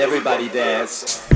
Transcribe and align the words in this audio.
it, 0.00 0.04
everybody 0.04 0.48
dance. 0.48 1.26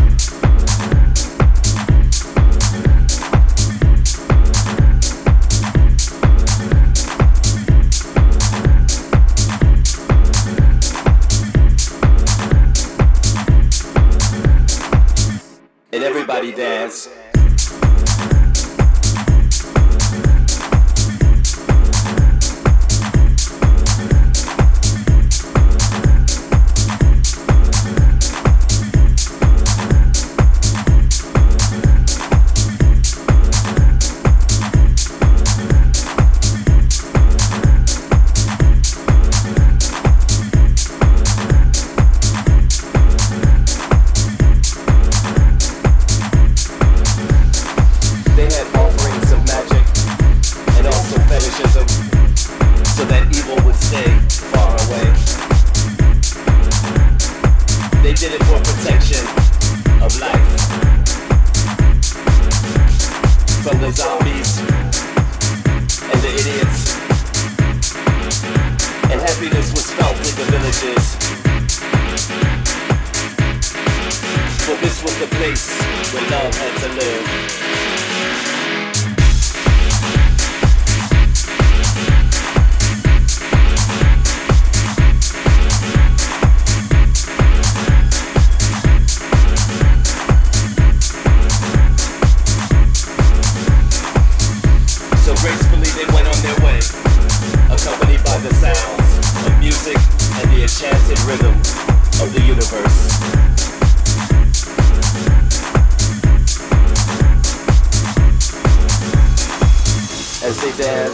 Everybody 15.92 16.52
dance. 16.52 17.13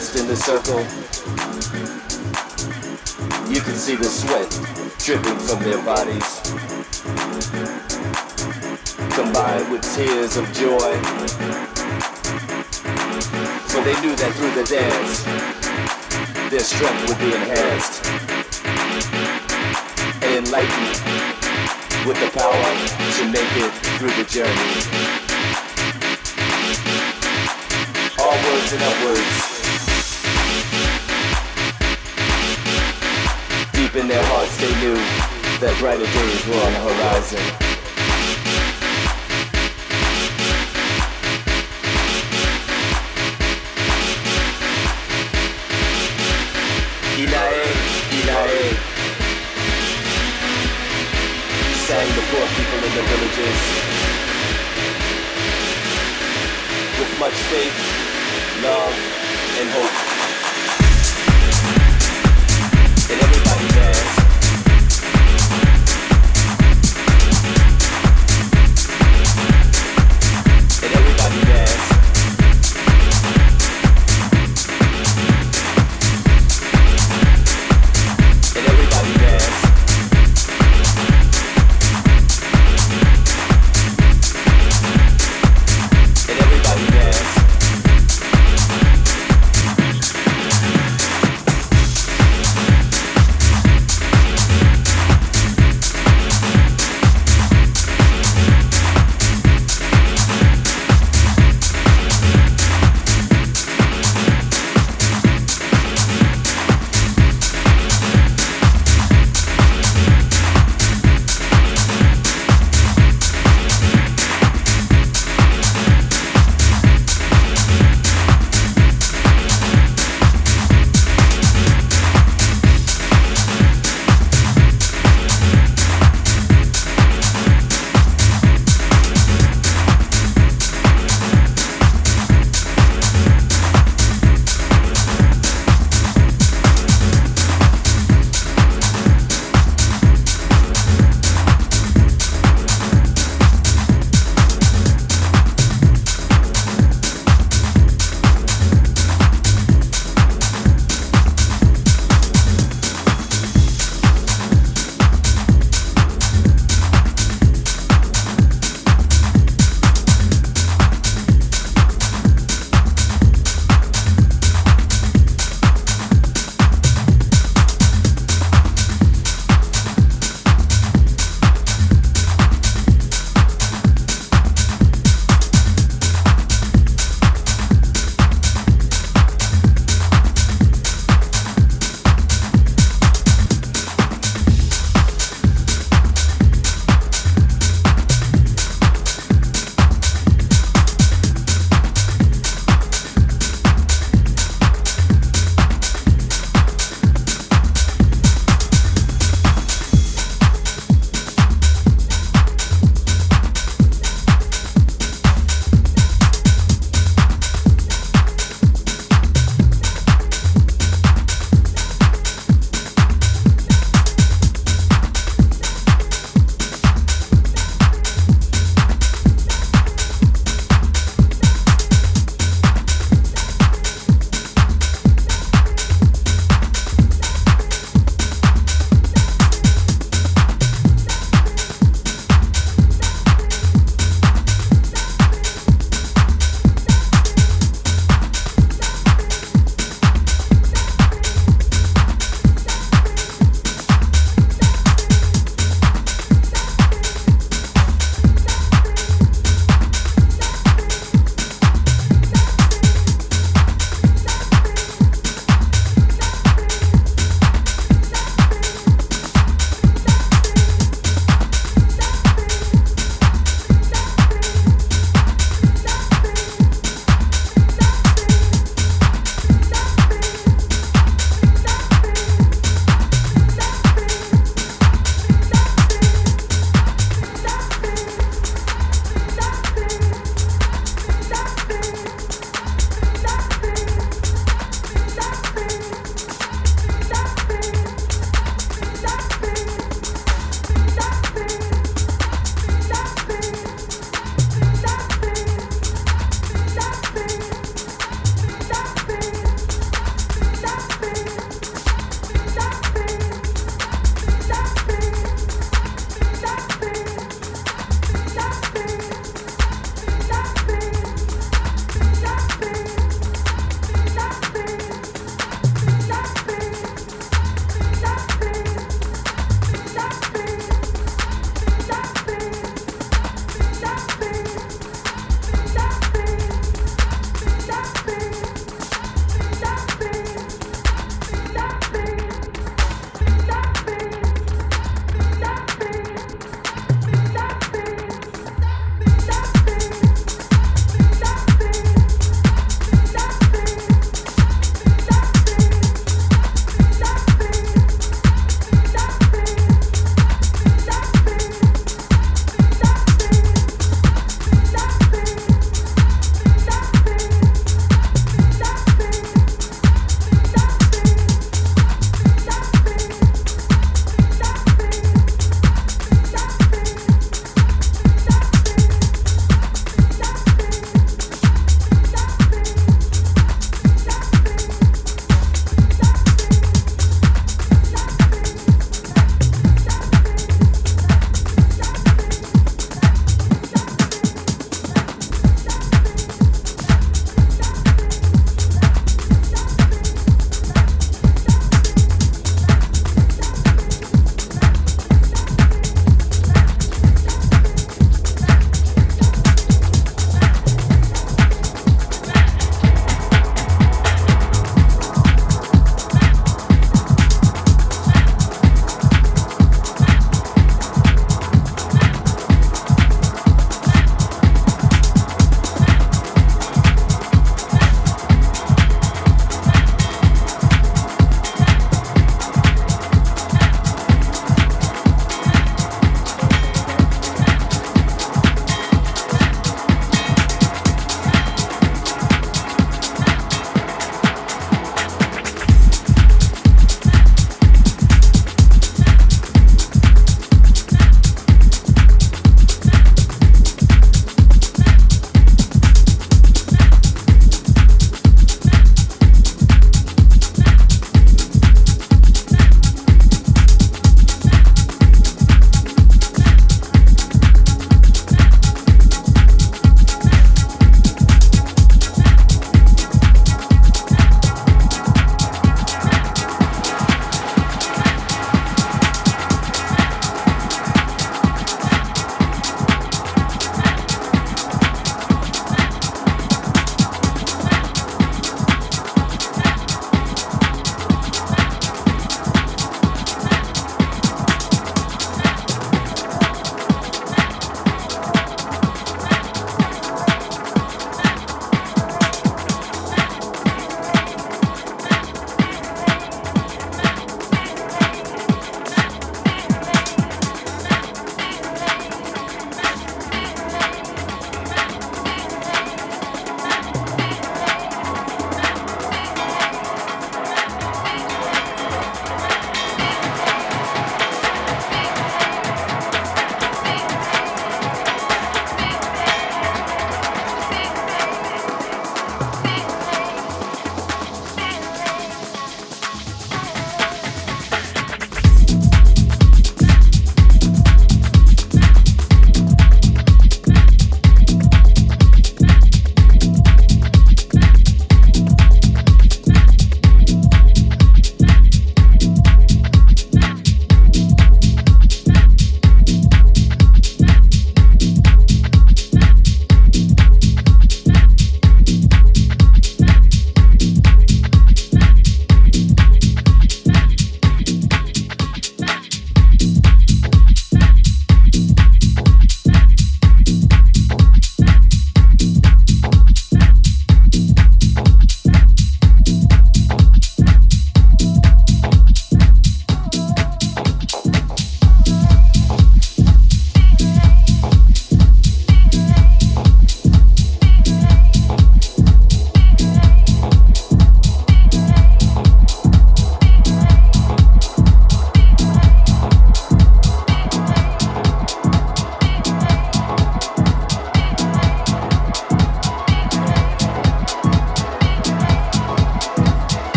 Danced 0.00 0.16
in 0.16 0.26
the 0.28 0.36
circle, 0.36 0.80
you 3.52 3.60
could 3.60 3.76
see 3.76 3.96
the 3.96 4.04
sweat 4.04 4.48
dripping 4.98 5.38
from 5.38 5.62
their 5.62 5.82
bodies, 5.84 6.40
combined 9.12 9.70
with 9.70 9.82
tears 9.94 10.36
of 10.36 10.46
joy 10.52 10.92
So 13.68 13.82
they 13.84 13.94
knew 14.00 14.16
that 14.16 14.32
through 14.36 14.54
the 14.56 14.64
dance, 14.64 15.22
their 16.50 16.60
strength 16.60 17.08
would 17.08 17.18
be 17.18 17.34
enhanced 17.34 18.04
and 20.24 20.46
enlightened 20.46 20.96
with 22.06 22.18
the 22.20 22.30
power 22.38 22.70
to 23.16 23.24
make 23.28 23.52
it 23.56 23.72
through 23.98 24.14
the 24.16 24.24
journey. 24.30 24.80
All 28.18 28.36
words 28.48 28.72
and 28.72 28.82
upwards. 28.82 29.59
In 33.96 34.06
their 34.06 34.22
hearts, 34.26 34.56
they 34.58 34.70
knew 34.78 34.94
that 35.58 35.74
brighter 35.80 36.06
days 36.06 36.46
were 36.46 36.62
on 36.62 36.72
the 36.72 36.82
horizon. 36.86 37.42
Ilae, 47.18 47.66
Ilae. 48.14 48.62
Sang 51.82 52.08
the 52.14 52.24
poor 52.30 52.46
people 52.54 52.80
in 52.86 52.92
the 52.94 53.04
villages. 53.10 53.60
With 56.94 57.12
much 57.18 57.38
faith, 57.50 57.76
love, 58.62 58.94
and 59.58 59.68
hope. 59.70 60.09